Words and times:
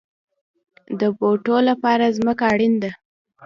د 0.99 1.01
بوټو 1.17 1.57
لپاره 1.69 2.13
ځمکه 2.17 2.43
اړین 2.53 2.73
ده 2.83 2.91